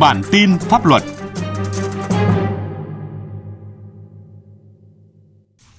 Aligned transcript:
Bản 0.00 0.22
tin 0.32 0.58
pháp 0.58 0.86
luật 0.86 1.02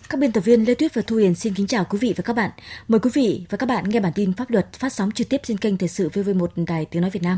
Các 0.09 0.19
biên 0.19 0.31
tập 0.31 0.41
viên 0.41 0.63
Lê 0.63 0.73
Tuyết 0.73 0.93
và 0.93 1.01
Thu 1.07 1.15
Hiền 1.15 1.35
xin 1.35 1.53
kính 1.53 1.67
chào 1.67 1.85
quý 1.89 1.99
vị 2.01 2.13
và 2.17 2.21
các 2.21 2.35
bạn. 2.35 2.51
Mời 2.87 2.99
quý 2.99 3.09
vị 3.13 3.45
và 3.49 3.57
các 3.57 3.69
bạn 3.69 3.89
nghe 3.89 3.99
bản 3.99 4.11
tin 4.15 4.33
pháp 4.33 4.51
luật 4.51 4.73
phát 4.73 4.93
sóng 4.93 5.11
trực 5.11 5.29
tiếp 5.29 5.41
trên 5.43 5.57
kênh 5.57 5.77
Thời 5.77 5.89
sự 5.89 6.09
VV1 6.13 6.47
Đài 6.67 6.85
Tiếng 6.85 7.01
Nói 7.01 7.11
Việt 7.11 7.23
Nam. 7.23 7.37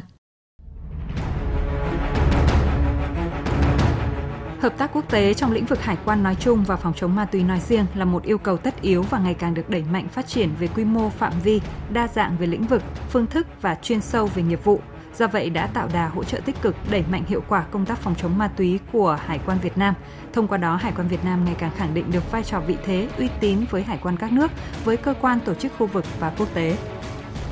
Hợp 4.66 4.78
tác 4.78 4.90
quốc 4.94 5.10
tế 5.10 5.34
trong 5.34 5.52
lĩnh 5.52 5.66
vực 5.66 5.82
hải 5.82 5.98
quan 6.06 6.24
nói 6.24 6.36
chung 6.40 6.64
và 6.64 6.76
phòng 6.76 6.94
chống 6.96 7.16
ma 7.16 7.26
túy 7.26 7.44
nói 7.44 7.60
riêng 7.60 7.86
là 7.96 8.06
một 8.06 8.24
yêu 8.24 8.38
cầu 8.38 8.58
tất 8.58 8.82
yếu 8.82 9.02
và 9.02 9.20
ngày 9.20 9.34
càng 9.34 9.54
được 9.54 9.70
đẩy 9.70 9.84
mạnh 9.92 10.08
phát 10.08 10.28
triển 10.28 10.50
về 10.60 10.68
quy 10.68 10.84
mô, 10.84 11.10
phạm 11.10 11.34
vi, 11.44 11.62
đa 11.90 12.08
dạng 12.08 12.38
về 12.38 12.48
lĩnh 12.48 12.68
vực, 12.68 12.82
phương 13.10 13.28
thức 13.28 13.48
và 13.62 13.76
chuyên 13.76 14.02
sâu 14.02 14.26
về 14.26 14.44
nghiệp 14.44 14.64
vụ. 14.64 14.80
Do 15.18 15.28
vậy 15.28 15.50
đã 15.50 15.68
tạo 15.68 15.90
đà 15.94 16.08
hỗ 16.08 16.24
trợ 16.24 16.40
tích 16.46 16.62
cực 16.62 16.76
đẩy 16.92 17.04
mạnh 17.12 17.24
hiệu 17.28 17.44
quả 17.48 17.64
công 17.72 17.86
tác 17.86 17.98
phòng 17.98 18.16
chống 18.18 18.38
ma 18.38 18.48
túy 18.48 18.80
của 18.92 19.20
Hải 19.26 19.40
quan 19.46 19.58
Việt 19.62 19.78
Nam. 19.78 19.94
Thông 20.34 20.48
qua 20.48 20.58
đó, 20.58 20.76
Hải 20.76 20.94
quan 20.98 21.08
Việt 21.08 21.26
Nam 21.26 21.46
ngày 21.46 21.56
càng 21.58 21.72
khẳng 21.78 21.94
định 21.94 22.12
được 22.12 22.32
vai 22.32 22.44
trò 22.44 22.60
vị 22.60 22.78
thế, 22.86 23.10
uy 23.18 23.30
tín 23.40 23.66
với 23.70 23.84
hải 23.84 24.00
quan 24.04 24.18
các 24.18 24.32
nước, 24.32 24.52
với 24.84 24.98
cơ 24.98 25.14
quan 25.22 25.40
tổ 25.40 25.54
chức 25.54 25.72
khu 25.78 25.88
vực 25.88 26.06
và 26.20 26.32
quốc 26.38 26.48
tế. 26.54 26.78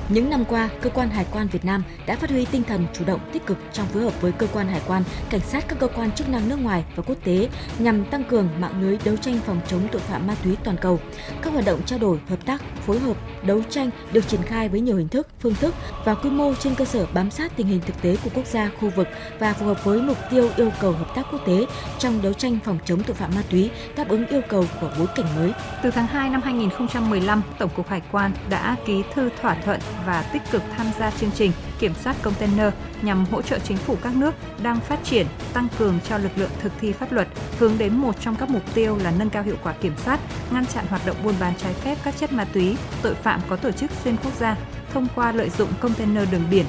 Những 0.10 0.30
năm 0.30 0.46
qua, 0.46 0.70
cơ 0.82 0.90
quan 0.90 1.10
hải 1.10 1.26
quan 1.32 1.48
Việt 1.48 1.66
Nam 1.66 1.84
đã 2.08 2.16
phát 2.16 2.30
huy 2.30 2.46
tinh 2.46 2.64
thần 2.64 2.86
chủ 2.94 3.06
động 3.06 3.20
tích 3.34 3.46
cực 3.46 3.58
trong 3.74 3.88
phối 3.88 4.04
hợp 4.04 4.22
với 4.22 4.32
cơ 4.32 4.48
quan 4.54 4.68
hải 4.68 4.82
quan, 4.88 5.04
cảnh 5.30 5.42
sát 5.42 5.66
các 5.68 5.80
cơ 5.80 5.88
quan 5.88 6.12
chức 6.12 6.30
năng 6.30 6.50
nước 6.50 6.60
ngoài 6.60 6.84
và 6.96 7.04
quốc 7.08 7.18
tế 7.24 7.50
nhằm 7.80 8.06
tăng 8.06 8.24
cường 8.24 8.50
mạng 8.60 8.82
lưới 8.82 8.98
đấu 9.06 9.16
tranh 9.16 9.40
phòng 9.46 9.62
chống 9.68 9.88
tội 9.92 10.02
phạm 10.02 10.28
ma 10.28 10.36
túy 10.44 10.56
toàn 10.64 10.78
cầu. 10.78 11.00
Các 11.42 11.54
hoạt 11.54 11.66
động 11.66 11.82
trao 11.86 12.00
đổi, 12.00 12.20
hợp 12.30 12.46
tác, 12.46 12.62
phối 12.86 13.00
hợp, 13.00 13.18
đấu 13.46 13.62
tranh 13.70 13.90
được 14.12 14.28
triển 14.28 14.42
khai 14.44 14.70
với 14.70 14.80
nhiều 14.80 14.98
hình 14.98 15.08
thức, 15.08 15.28
phương 15.40 15.56
thức 15.56 15.76
và 16.06 16.16
quy 16.16 16.30
mô 16.30 16.54
trên 16.56 16.76
cơ 16.76 16.86
sở 16.86 17.06
bám 17.14 17.32
sát 17.32 17.52
tình 17.56 17.68
hình 17.68 17.82
thực 17.86 18.02
tế 18.02 18.18
của 18.24 18.30
quốc 18.34 18.46
gia, 18.46 18.72
khu 18.80 18.90
vực 18.96 19.08
và 19.40 19.54
phù 19.54 19.66
hợp 19.66 19.84
với 19.84 20.02
mục 20.02 20.18
tiêu 20.32 20.50
yêu 20.58 20.72
cầu 20.80 20.92
hợp 20.92 21.16
tác 21.16 21.24
quốc 21.32 21.42
tế 21.46 21.66
trong 22.00 22.22
đấu 22.22 22.34
tranh 22.34 22.60
phòng 22.66 22.80
chống 22.86 23.04
tội 23.04 23.16
phạm 23.16 23.32
ma 23.36 23.42
túy, 23.50 23.70
đáp 23.96 24.10
ứng 24.10 24.28
yêu 24.28 24.42
cầu 24.50 24.66
của 24.82 24.92
bối 24.98 25.08
cảnh 25.16 25.26
mới. 25.36 25.52
Từ 25.84 25.92
tháng 25.92 26.08
2 26.08 26.30
năm 26.30 26.42
2015, 26.42 27.42
Tổng 27.60 27.70
cục 27.76 27.90
Hải 27.90 28.02
quan 28.12 28.32
đã 28.50 28.76
ký 28.86 29.04
thư 29.14 29.30
thỏa 29.42 29.56
thuận 29.56 29.80
và 30.06 30.22
tích 30.34 30.42
cực 30.52 30.64
tham 30.78 30.88
gia 31.00 31.12
chương 31.12 31.32
trình 31.32 31.52
kiểm 31.80 31.94
soát 32.04 32.16
container 32.22 32.74
nhằm 33.02 33.26
hỗ 33.32 33.42
trợ 33.42 33.60
chính 33.60 33.78
phủ 33.78 33.98
các 34.04 34.16
nước 34.16 34.34
đang 34.64 34.80
phát 34.80 35.00
triển, 35.04 35.28
tăng 35.54 35.68
cường 35.78 36.00
cho 36.10 36.18
lực 36.18 36.32
lượng 36.36 36.50
thực 36.60 36.72
thi 36.82 36.92
pháp 36.92 37.12
luật, 37.12 37.28
hướng 37.60 37.78
đến 37.78 37.98
một 37.98 38.22
trong 38.22 38.36
các 38.36 38.50
mục 38.50 38.74
tiêu 38.74 38.98
là 38.98 39.14
nâng 39.20 39.30
cao 39.30 39.44
hiệu 39.44 39.56
quả 39.64 39.74
kiểm 39.74 39.94
soát, 39.98 40.20
ngăn 40.52 40.66
chặn 40.66 40.86
hoạt 40.90 41.06
động 41.06 41.18
buôn 41.24 41.36
bán 41.40 41.54
trái 41.58 41.74
phép 41.74 41.98
các 42.04 42.18
chất 42.18 42.34
ma 42.34 42.46
túy, 42.54 42.78
tội 43.02 43.16
phạm 43.16 43.42
có 43.50 43.56
tổ 43.56 43.72
chức 43.72 43.92
xuyên 44.04 44.16
quốc 44.24 44.34
gia 44.40 44.58
thông 44.94 45.08
qua 45.16 45.32
lợi 45.32 45.50
dụng 45.50 45.70
container 45.82 46.32
đường 46.32 46.44
biển. 46.52 46.66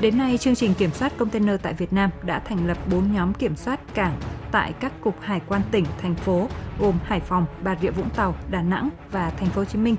Đến 0.00 0.18
nay, 0.18 0.38
chương 0.38 0.54
trình 0.54 0.74
kiểm 0.74 0.90
soát 0.92 1.12
container 1.18 1.56
tại 1.62 1.74
Việt 1.74 1.92
Nam 1.92 2.10
đã 2.22 2.38
thành 2.38 2.66
lập 2.66 2.78
4 2.90 3.12
nhóm 3.12 3.34
kiểm 3.34 3.56
soát 3.56 3.80
cảng 3.94 4.20
tại 4.52 4.72
các 4.80 4.92
cục 5.00 5.20
hải 5.20 5.40
quan 5.48 5.62
tỉnh, 5.70 5.84
thành 6.02 6.14
phố 6.14 6.48
gồm 6.80 6.98
Hải 7.04 7.20
Phòng, 7.20 7.46
Bà 7.62 7.76
Rịa 7.82 7.90
Vũng 7.90 8.10
Tàu, 8.10 8.34
Đà 8.50 8.62
Nẵng 8.62 8.90
và 9.10 9.30
Thành 9.30 9.48
phố 9.48 9.60
Hồ 9.60 9.64
Chí 9.64 9.78
Minh. 9.78 9.96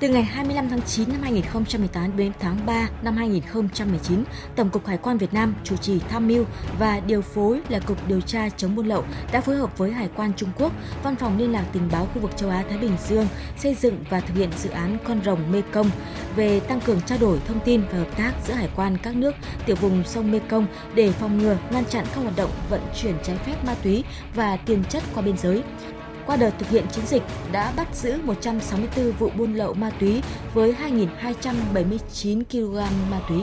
Từ 0.00 0.08
ngày 0.08 0.22
25 0.22 0.68
tháng 0.68 0.82
9 0.82 1.08
năm 1.08 1.22
2018 1.22 2.16
đến 2.16 2.32
tháng 2.40 2.66
3 2.66 2.88
năm 3.02 3.16
2019, 3.16 4.24
Tổng 4.56 4.70
cục 4.70 4.86
Hải 4.86 4.98
quan 4.98 5.18
Việt 5.18 5.34
Nam 5.34 5.54
chủ 5.64 5.76
trì 5.76 5.98
tham 5.98 6.28
mưu 6.28 6.44
và 6.78 7.00
điều 7.00 7.22
phối 7.22 7.60
là 7.68 7.78
Cục 7.78 8.08
Điều 8.08 8.20
tra 8.20 8.48
chống 8.48 8.76
buôn 8.76 8.86
lậu 8.86 9.04
đã 9.32 9.40
phối 9.40 9.56
hợp 9.56 9.78
với 9.78 9.90
Hải 9.92 10.08
quan 10.16 10.32
Trung 10.36 10.48
Quốc, 10.58 10.72
Văn 11.02 11.16
phòng 11.16 11.38
Liên 11.38 11.52
lạc 11.52 11.64
Tình 11.72 11.88
báo 11.92 12.08
khu 12.14 12.20
vực 12.20 12.36
châu 12.36 12.50
Á 12.50 12.64
Thái 12.68 12.78
Bình 12.78 12.96
Dương 13.08 13.26
xây 13.56 13.74
dựng 13.74 14.04
và 14.10 14.20
thực 14.20 14.34
hiện 14.36 14.50
dự 14.58 14.70
án 14.70 14.98
Con 15.04 15.20
rồng 15.24 15.52
Mekong 15.52 15.90
về 16.36 16.60
tăng 16.60 16.80
cường 16.80 17.00
trao 17.00 17.18
đổi 17.20 17.38
thông 17.48 17.60
tin 17.64 17.82
và 17.92 17.98
hợp 17.98 18.16
tác 18.16 18.32
giữa 18.46 18.54
hải 18.54 18.68
quan 18.76 18.96
các 19.02 19.16
nước 19.16 19.34
tiểu 19.66 19.76
vùng 19.76 20.04
sông 20.04 20.30
Mekong 20.32 20.66
để 20.94 21.12
phòng 21.12 21.38
ngừa, 21.38 21.56
ngăn 21.70 21.84
chặn 21.84 22.04
các 22.14 22.20
hoạt 22.20 22.36
động 22.36 22.50
vận 22.70 22.80
chuyển 23.02 23.14
trái 23.22 23.36
phép 23.36 23.64
ma 23.64 23.74
túy 23.82 24.04
và 24.34 24.56
tiền 24.56 24.84
chất 24.88 25.02
qua 25.14 25.22
biên 25.22 25.38
giới 25.38 25.62
qua 26.28 26.36
đợt 26.36 26.50
thực 26.58 26.68
hiện 26.68 26.84
chiến 26.92 27.06
dịch 27.06 27.22
đã 27.52 27.72
bắt 27.76 27.88
giữ 27.94 28.20
164 28.24 29.12
vụ 29.12 29.30
buôn 29.36 29.54
lậu 29.54 29.74
ma 29.74 29.90
túy 30.00 30.22
với 30.54 30.74
2.279 31.22 32.42
kg 32.50 32.76
ma 33.10 33.20
túy. 33.28 33.38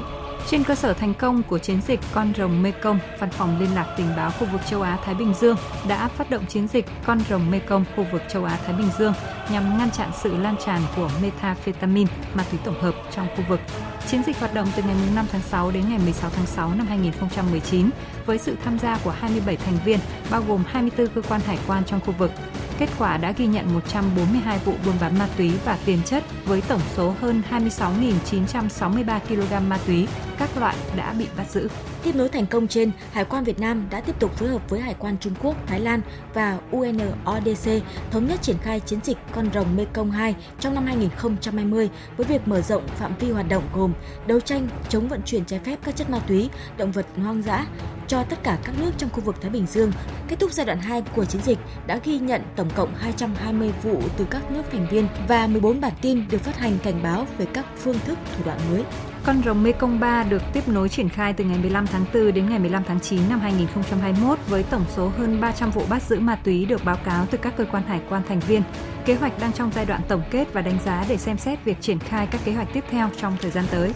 Trên 0.49 0.63
cơ 0.63 0.75
sở 0.75 0.93
thành 0.93 1.13
công 1.13 1.43
của 1.43 1.57
chiến 1.57 1.81
dịch 1.87 1.99
Con 2.13 2.33
rồng 2.37 2.63
Mekong, 2.63 2.99
Văn 3.19 3.29
phòng 3.29 3.59
Liên 3.59 3.75
lạc 3.75 3.93
Tình 3.97 4.07
báo 4.17 4.31
khu 4.31 4.47
vực 4.51 4.61
châu 4.69 4.81
Á 4.81 4.99
Thái 5.05 5.15
Bình 5.15 5.33
Dương 5.41 5.57
đã 5.87 6.07
phát 6.07 6.29
động 6.29 6.45
chiến 6.45 6.67
dịch 6.67 6.85
Con 7.05 7.19
rồng 7.29 7.51
Mekong 7.51 7.85
khu 7.95 8.05
vực 8.11 8.21
châu 8.29 8.43
Á 8.43 8.59
Thái 8.65 8.75
Bình 8.75 8.89
Dương 8.99 9.13
nhằm 9.51 9.77
ngăn 9.77 9.91
chặn 9.91 10.11
sự 10.23 10.37
lan 10.37 10.55
tràn 10.65 10.81
của 10.95 11.09
methamphetamine, 11.21 12.11
ma 12.33 12.45
túy 12.51 12.59
tổng 12.65 12.81
hợp 12.81 12.93
trong 13.11 13.27
khu 13.37 13.43
vực. 13.49 13.59
Chiến 14.07 14.23
dịch 14.25 14.39
hoạt 14.39 14.53
động 14.53 14.67
từ 14.75 14.83
ngày 14.83 14.95
5 15.15 15.25
tháng 15.31 15.41
6 15.41 15.71
đến 15.71 15.83
ngày 15.89 15.99
16 15.99 16.29
tháng 16.29 16.45
6 16.45 16.73
năm 16.75 16.87
2019 16.87 17.89
với 18.25 18.37
sự 18.37 18.55
tham 18.63 18.79
gia 18.79 18.97
của 19.03 19.11
27 19.11 19.57
thành 19.57 19.77
viên, 19.85 19.99
bao 20.31 20.43
gồm 20.47 20.63
24 20.67 21.07
cơ 21.07 21.21
quan 21.29 21.41
hải 21.41 21.57
quan 21.67 21.83
trong 21.85 21.99
khu 21.99 22.13
vực, 22.17 22.31
Kết 22.77 22.89
quả 22.99 23.17
đã 23.17 23.31
ghi 23.37 23.47
nhận 23.47 23.73
142 23.73 24.59
vụ 24.65 24.73
buôn 24.85 24.95
bán 25.01 25.19
ma 25.19 25.27
túy 25.37 25.51
và 25.65 25.77
tiền 25.85 25.99
chất 26.05 26.23
với 26.45 26.61
tổng 26.61 26.81
số 26.95 27.13
hơn 27.19 27.41
26.963 27.51 29.19
kg 29.19 29.69
ma 29.69 29.77
túy 29.87 30.07
các 30.37 30.57
loại 30.57 30.75
đã 30.95 31.13
bị 31.13 31.27
bắt 31.37 31.49
giữ. 31.51 31.67
Tiếp 32.03 32.15
nối 32.15 32.29
thành 32.29 32.45
công 32.45 32.67
trên, 32.67 32.91
Hải 33.11 33.25
quan 33.25 33.43
Việt 33.43 33.59
Nam 33.59 33.87
đã 33.89 34.01
tiếp 34.01 34.19
tục 34.19 34.35
phối 34.37 34.49
hợp 34.49 34.69
với 34.69 34.79
Hải 34.79 34.95
quan 34.99 35.17
Trung 35.19 35.33
Quốc, 35.43 35.55
Thái 35.67 35.79
Lan 35.79 36.01
và 36.33 36.57
UNODC 36.71 37.69
thống 38.11 38.27
nhất 38.27 38.41
triển 38.41 38.57
khai 38.57 38.79
chiến 38.79 38.99
dịch 39.03 39.17
Con 39.31 39.49
rồng 39.53 39.75
Mekong 39.75 40.11
2 40.11 40.35
trong 40.59 40.73
năm 40.73 40.85
2020 40.85 41.89
với 42.17 42.27
việc 42.27 42.47
mở 42.47 42.61
rộng 42.61 42.87
phạm 42.87 43.13
vi 43.19 43.31
hoạt 43.31 43.49
động 43.49 43.63
gồm 43.73 43.93
đấu 44.27 44.39
tranh 44.39 44.67
chống 44.89 45.07
vận 45.07 45.21
chuyển 45.25 45.45
trái 45.45 45.59
phép 45.59 45.79
các 45.83 45.95
chất 45.95 46.09
ma 46.09 46.19
túy, 46.27 46.49
động 46.77 46.91
vật 46.91 47.05
hoang 47.15 47.41
dã 47.41 47.65
cho 48.07 48.23
tất 48.23 48.43
cả 48.43 48.57
các 48.63 48.75
nước 48.79 48.91
trong 48.97 49.09
khu 49.09 49.21
vực 49.21 49.41
Thái 49.41 49.51
Bình 49.51 49.65
Dương. 49.65 49.91
Kết 50.27 50.39
thúc 50.39 50.51
giai 50.51 50.65
đoạn 50.65 50.79
2 50.79 51.01
của 51.15 51.25
chiến 51.25 51.41
dịch, 51.41 51.57
đã 51.87 51.99
ghi 52.03 52.19
nhận 52.19 52.41
tổng 52.55 52.69
cộng 52.75 52.95
220 52.95 53.73
vụ 53.83 54.01
từ 54.17 54.25
các 54.29 54.51
nước 54.51 54.63
thành 54.71 54.87
viên 54.91 55.07
và 55.27 55.47
14 55.47 55.81
bản 55.81 55.93
tin 56.01 56.27
được 56.31 56.41
phát 56.41 56.57
hành 56.57 56.77
cảnh 56.83 57.03
báo 57.03 57.27
về 57.37 57.45
các 57.53 57.65
phương 57.77 57.99
thức 58.05 58.17
thủ 58.37 58.43
đoạn 58.45 58.59
mới. 58.71 58.83
Con 59.25 59.41
rồng 59.45 59.63
Mekong 59.63 59.99
3 59.99 60.23
được 60.23 60.41
tiếp 60.53 60.67
nối 60.67 60.89
triển 60.89 61.09
khai 61.09 61.33
từ 61.33 61.43
ngày 61.43 61.57
15 61.59 61.87
tháng 61.87 62.05
4 62.13 62.33
đến 62.33 62.49
ngày 62.49 62.59
15 62.59 62.83
tháng 62.83 62.99
9 62.99 63.29
năm 63.29 63.39
2021 63.39 64.39
với 64.47 64.63
tổng 64.63 64.85
số 64.95 65.07
hơn 65.07 65.41
300 65.41 65.71
vụ 65.71 65.83
bắt 65.89 66.03
giữ 66.03 66.19
ma 66.19 66.35
túy 66.35 66.65
được 66.65 66.85
báo 66.85 66.97
cáo 67.05 67.25
từ 67.31 67.37
các 67.37 67.57
cơ 67.57 67.65
quan 67.71 67.83
hải 67.83 68.01
quan 68.09 68.21
thành 68.27 68.39
viên. 68.39 68.63
Kế 69.05 69.15
hoạch 69.15 69.39
đang 69.39 69.53
trong 69.53 69.71
giai 69.75 69.85
đoạn 69.85 70.01
tổng 70.07 70.21
kết 70.31 70.53
và 70.53 70.61
đánh 70.61 70.79
giá 70.85 71.05
để 71.09 71.17
xem 71.17 71.37
xét 71.37 71.65
việc 71.65 71.81
triển 71.81 71.99
khai 71.99 72.27
các 72.31 72.41
kế 72.45 72.53
hoạch 72.53 72.67
tiếp 72.73 72.83
theo 72.89 73.09
trong 73.17 73.37
thời 73.41 73.51
gian 73.51 73.65
tới. 73.71 73.93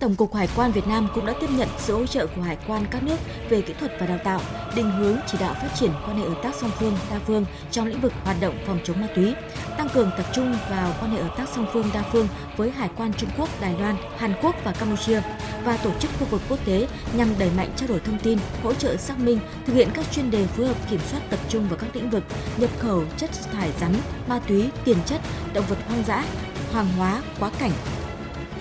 Tổng 0.00 0.16
cục 0.16 0.34
Hải 0.34 0.48
quan 0.56 0.72
Việt 0.72 0.86
Nam 0.86 1.08
cũng 1.14 1.26
đã 1.26 1.34
tiếp 1.40 1.46
nhận 1.50 1.68
sự 1.78 1.94
hỗ 1.94 2.06
trợ 2.06 2.26
của 2.26 2.42
hải 2.42 2.58
quan 2.66 2.84
các 2.90 3.02
nước 3.02 3.16
về 3.48 3.60
kỹ 3.62 3.74
thuật 3.80 3.92
và 4.00 4.06
đào 4.06 4.18
tạo, 4.24 4.40
định 4.76 4.90
hướng 4.90 5.16
chỉ 5.26 5.38
đạo 5.40 5.54
phát 5.54 5.68
triển 5.74 5.90
quan 6.06 6.18
hệ 6.18 6.28
hợp 6.28 6.40
tác 6.42 6.54
song 6.54 6.70
phương 6.78 6.94
đa 7.10 7.18
phương 7.26 7.44
trong 7.70 7.86
lĩnh 7.86 8.00
vực 8.00 8.12
hoạt 8.24 8.36
động 8.40 8.54
phòng 8.66 8.78
chống 8.84 9.00
ma 9.00 9.06
túy, 9.16 9.34
tăng 9.78 9.88
cường 9.94 10.10
tập 10.16 10.26
trung 10.34 10.54
vào 10.70 10.94
quan 11.00 11.10
hệ 11.10 11.22
hợp 11.22 11.34
tác 11.36 11.48
song 11.48 11.66
phương 11.72 11.90
đa 11.94 12.02
phương 12.12 12.28
với 12.56 12.70
hải 12.70 12.90
quan 12.96 13.12
Trung 13.12 13.30
Quốc, 13.38 13.48
Đài 13.60 13.78
Loan, 13.78 13.96
Hàn 14.16 14.34
Quốc 14.42 14.54
và 14.64 14.72
Campuchia 14.72 15.22
và 15.64 15.76
tổ 15.76 15.90
chức 16.00 16.10
khu 16.18 16.26
vực 16.26 16.40
quốc 16.48 16.58
tế 16.64 16.88
nhằm 17.16 17.28
đẩy 17.38 17.50
mạnh 17.56 17.70
trao 17.76 17.88
đổi 17.88 18.00
thông 18.00 18.18
tin, 18.18 18.38
hỗ 18.62 18.74
trợ 18.74 18.96
xác 18.96 19.18
minh, 19.18 19.38
thực 19.66 19.72
hiện 19.72 19.88
các 19.94 20.04
chuyên 20.12 20.30
đề 20.30 20.46
phối 20.46 20.66
hợp 20.66 20.76
kiểm 20.90 21.00
soát 21.10 21.20
tập 21.30 21.38
trung 21.48 21.68
vào 21.68 21.78
các 21.78 21.96
lĩnh 21.96 22.10
vực 22.10 22.22
nhập 22.56 22.70
khẩu 22.78 23.04
chất 23.16 23.30
thải 23.52 23.72
rắn, 23.80 23.94
ma 24.28 24.40
túy, 24.48 24.68
tiền 24.84 24.96
chất, 25.06 25.20
động 25.52 25.64
vật 25.68 25.78
hoang 25.88 26.02
dã, 26.06 26.24
hàng 26.72 26.88
hóa, 26.96 27.22
quá 27.40 27.50
cảnh, 27.58 27.72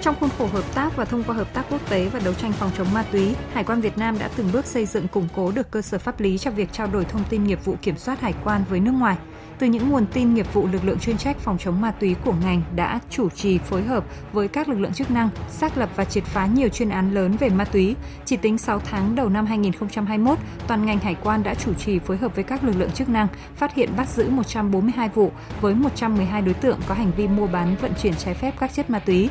trong 0.02 0.16
khuôn 0.19 0.30
khổ 0.38 0.46
hợp 0.46 0.75
tác 0.75 0.96
và 0.96 1.06
thông 1.06 1.24
qua 1.24 1.35
hợp 1.35 1.53
tác 1.53 1.66
quốc 1.69 1.90
tế 1.90 2.09
và 2.13 2.19
đấu 2.19 2.34
tranh 2.34 2.52
phòng 2.52 2.72
chống 2.78 2.94
ma 2.94 3.03
túy, 3.12 3.35
Hải 3.53 3.63
quan 3.63 3.81
Việt 3.81 3.97
Nam 3.97 4.19
đã 4.19 4.30
từng 4.35 4.50
bước 4.53 4.66
xây 4.66 4.85
dựng 4.85 5.08
củng 5.08 5.28
cố 5.35 5.52
được 5.52 5.72
cơ 5.72 5.81
sở 5.81 5.97
pháp 5.97 6.19
lý 6.19 6.38
cho 6.38 6.52
việc 6.52 6.74
trao 6.74 6.88
đổi 6.88 7.06
thông 7.06 7.24
tin 7.30 7.44
nghiệp 7.44 7.66
vụ 7.66 7.75
kiểm 7.81 7.97
soát 7.97 8.22
hải 8.22 8.34
quan 8.44 8.63
với 8.69 8.80
nước 8.80 8.91
ngoài. 8.91 9.18
Từ 9.59 9.68
những 9.68 9.90
nguồn 9.90 10.06
tin 10.06 10.34
nghiệp 10.34 10.53
vụ 10.53 10.68
lực 10.68 10.84
lượng 10.84 11.00
chuyên 11.00 11.18
trách 11.18 11.40
phòng 11.40 11.58
chống 11.58 11.81
ma 11.81 11.91
túy 11.91 12.16
của 12.25 12.34
ngành 12.41 12.62
đã 12.75 13.00
chủ 13.09 13.30
trì 13.30 13.58
phối 13.58 13.84
hợp 13.84 14.06
với 14.34 14.47
các 14.47 14.69
lực 14.69 14.80
lượng 14.80 14.94
chức 14.94 15.12
năng 15.12 15.30
xác 15.50 15.78
lập 15.78 15.90
và 15.96 16.06
triệt 16.06 16.24
phá 16.24 16.46
nhiều 16.46 16.69
chuyên 16.69 16.90
án 16.90 17.14
lớn 17.14 17.38
về 17.40 17.50
ma 17.50 17.66
túy. 17.66 17.96
Chỉ 18.26 18.38
tính 18.38 18.58
6 18.58 18.79
tháng 18.79 19.16
đầu 19.16 19.29
năm 19.29 19.46
2021, 19.46 20.38
toàn 20.67 20.85
ngành 20.85 21.00
hải 21.00 21.16
quan 21.23 21.43
đã 21.43 21.53
chủ 21.53 21.73
trì 21.73 22.00
phối 22.00 22.17
hợp 22.17 22.35
với 22.35 22.43
các 22.43 22.64
lực 22.64 22.76
lượng 22.78 22.91
chức 22.91 23.09
năng 23.09 23.28
phát 23.55 23.76
hiện 23.76 23.90
bắt 23.97 24.09
giữ 24.09 24.29
142 24.29 25.09
vụ 25.09 25.32
với 25.61 25.76
112 25.76 26.41
đối 26.41 26.53
tượng 26.53 26.79
có 26.88 26.93
hành 26.93 27.11
vi 27.17 27.28
mua 27.28 27.47
bán 27.47 27.76
vận 27.82 27.91
chuyển 28.02 28.14
trái 28.16 28.34
phép 28.34 28.53
các 28.59 28.73
chất 28.73 28.90
ma 28.90 29.00
túy. 29.00 29.29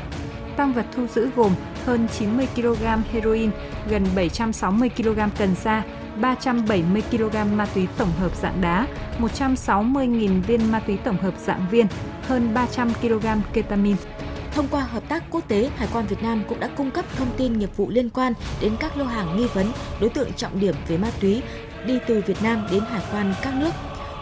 Tăng 0.57 0.73
vật 0.73 0.87
thu 0.93 1.07
giữ 1.07 1.31
gồm 1.37 1.53
hơn 1.85 2.09
90 2.19 2.47
kg 2.57 2.85
heroin, 3.13 3.51
gần 3.89 4.07
760 4.17 4.91
kg 4.97 5.21
cần 5.39 5.55
sa, 5.55 5.83
370 6.21 7.03
kg 7.11 7.57
ma 7.57 7.67
túy 7.75 7.87
tổng 7.99 8.13
hợp 8.21 8.37
dạng 8.37 8.61
đá, 8.61 8.87
160.000 9.19 10.43
viên 10.43 10.73
ma 10.73 10.81
túy 10.81 10.97
tổng 10.97 11.17
hợp 11.17 11.35
dạng 11.39 11.67
viên, 11.71 11.87
hơn 12.23 12.55
300 12.55 12.93
kg 13.03 13.27
ketamine. 13.53 13.99
Thông 14.55 14.69
qua 14.69 14.81
hợp 14.81 15.09
tác 15.09 15.25
quốc 15.31 15.49
tế, 15.49 15.71
Hải 15.77 15.89
quan 15.93 16.07
Việt 16.07 16.23
Nam 16.23 16.43
cũng 16.49 16.61
đã 16.61 16.69
cung 16.77 16.91
cấp 16.91 17.05
thông 17.17 17.29
tin 17.37 17.59
nghiệp 17.59 17.77
vụ 17.77 17.91
liên 17.91 18.11
quan 18.11 18.33
đến 18.61 18.77
các 18.81 18.97
lô 18.97 19.05
hàng 19.05 19.37
nghi 19.37 19.47
vấn, 19.55 19.67
đối 20.01 20.11
tượng 20.11 20.33
trọng 20.33 20.61
điểm 20.61 20.75
về 20.89 20.97
ma 20.97 21.11
túy 21.21 21.43
đi 21.87 21.99
từ 22.07 22.23
Việt 22.27 22.43
Nam 22.43 22.67
đến 22.71 22.83
hải 22.91 23.03
quan 23.13 23.35
các 23.43 23.55
nước 23.55 23.71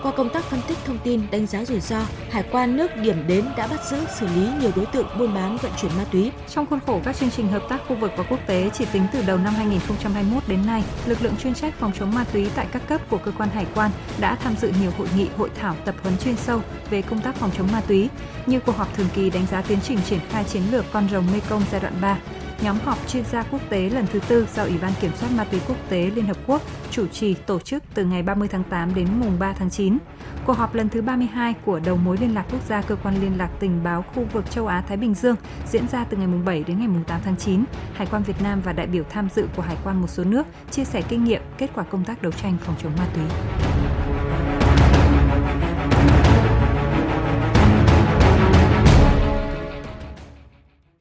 qua 0.04 0.12
công 0.12 0.28
tác 0.28 0.44
phân 0.44 0.60
tích 0.68 0.78
thông 0.84 0.98
tin, 1.04 1.20
đánh 1.30 1.46
giá 1.46 1.64
rủi 1.64 1.80
ro, 1.80 2.00
Hải 2.30 2.44
quan 2.52 2.76
nước 2.76 2.96
điểm 2.96 3.24
đến 3.26 3.44
đã 3.56 3.66
bắt 3.66 3.80
giữ 3.90 3.96
xử 4.18 4.26
lý 4.26 4.48
nhiều 4.60 4.70
đối 4.76 4.86
tượng 4.86 5.06
buôn 5.18 5.34
bán 5.34 5.56
vận 5.56 5.72
chuyển 5.80 5.90
ma 5.96 6.04
túy. 6.12 6.32
Trong 6.48 6.66
khuôn 6.66 6.80
khổ 6.86 7.00
các 7.04 7.16
chương 7.16 7.30
trình 7.30 7.48
hợp 7.48 7.62
tác 7.68 7.80
khu 7.88 7.96
vực 7.96 8.10
và 8.16 8.24
quốc 8.24 8.40
tế, 8.46 8.70
chỉ 8.74 8.84
tính 8.92 9.06
từ 9.12 9.22
đầu 9.22 9.38
năm 9.38 9.54
2021 9.54 10.42
đến 10.48 10.66
nay, 10.66 10.82
lực 11.06 11.22
lượng 11.22 11.36
chuyên 11.36 11.54
trách 11.54 11.74
phòng 11.78 11.92
chống 11.98 12.14
ma 12.14 12.24
túy 12.32 12.50
tại 12.54 12.66
các 12.72 12.88
cấp 12.88 13.00
của 13.10 13.18
cơ 13.18 13.32
quan 13.38 13.48
hải 13.48 13.66
quan 13.74 13.90
đã 14.20 14.34
tham 14.34 14.54
dự 14.56 14.72
nhiều 14.80 14.90
hội 14.98 15.08
nghị, 15.16 15.28
hội 15.36 15.50
thảo, 15.60 15.76
tập 15.84 15.94
huấn 16.02 16.18
chuyên 16.18 16.36
sâu 16.36 16.60
về 16.90 17.02
công 17.02 17.20
tác 17.20 17.36
phòng 17.36 17.50
chống 17.58 17.68
ma 17.72 17.80
túy, 17.80 18.08
như 18.46 18.60
cuộc 18.60 18.76
họp 18.76 18.96
thường 18.96 19.08
kỳ 19.14 19.30
đánh 19.30 19.46
giá 19.50 19.62
tiến 19.62 19.78
trình 19.82 19.98
triển 20.06 20.20
khai 20.30 20.44
chiến 20.44 20.62
lược 20.70 20.84
con 20.92 21.08
rồng 21.12 21.26
Mekong 21.32 21.62
giai 21.72 21.80
đoạn 21.80 21.94
3, 22.00 22.18
nhóm 22.62 22.78
họp 22.84 23.08
chuyên 23.08 23.24
gia 23.32 23.42
quốc 23.42 23.60
tế 23.70 23.90
lần 23.90 24.06
thứ 24.12 24.20
tư 24.28 24.46
do 24.54 24.62
Ủy 24.62 24.78
ban 24.82 24.92
Kiểm 25.00 25.10
soát 25.16 25.28
Ma 25.36 25.44
túy 25.44 25.60
Quốc 25.68 25.76
tế 25.88 26.10
Liên 26.14 26.26
Hợp 26.26 26.36
Quốc 26.46 26.62
chủ 26.90 27.06
trì 27.06 27.34
tổ 27.34 27.60
chức 27.60 27.82
từ 27.94 28.04
ngày 28.04 28.22
30 28.22 28.48
tháng 28.48 28.64
8 28.64 28.94
đến 28.94 29.08
mùng 29.20 29.38
3 29.38 29.52
tháng 29.52 29.70
9. 29.70 29.98
Cuộc 30.46 30.52
họp 30.52 30.74
lần 30.74 30.88
thứ 30.88 31.02
32 31.02 31.54
của 31.64 31.80
Đầu 31.84 31.96
mối 31.96 32.16
Liên 32.20 32.34
lạc 32.34 32.44
Quốc 32.52 32.60
gia 32.68 32.82
Cơ 32.82 32.96
quan 32.96 33.20
Liên 33.20 33.38
lạc 33.38 33.50
Tình 33.60 33.84
báo 33.84 34.04
khu 34.14 34.26
vực 34.32 34.50
châu 34.50 34.66
Á-Thái 34.66 34.96
Bình 34.96 35.14
Dương 35.14 35.36
diễn 35.66 35.88
ra 35.88 36.04
từ 36.04 36.16
ngày 36.16 36.26
mùng 36.26 36.44
7 36.44 36.64
đến 36.64 36.78
ngày 36.78 36.88
mùng 36.88 37.04
8 37.04 37.20
tháng 37.24 37.36
9. 37.36 37.64
Hải 37.94 38.06
quan 38.10 38.22
Việt 38.22 38.42
Nam 38.42 38.60
và 38.64 38.72
đại 38.72 38.86
biểu 38.86 39.04
tham 39.10 39.28
dự 39.34 39.46
của 39.56 39.62
Hải 39.62 39.76
quan 39.84 40.00
một 40.00 40.10
số 40.10 40.24
nước 40.24 40.46
chia 40.70 40.84
sẻ 40.84 41.02
kinh 41.08 41.24
nghiệm, 41.24 41.42
kết 41.58 41.70
quả 41.74 41.84
công 41.84 42.04
tác 42.04 42.22
đấu 42.22 42.32
tranh 42.32 42.56
phòng 42.64 42.76
chống 42.82 42.92
ma 42.98 43.06
túy. 43.14 43.24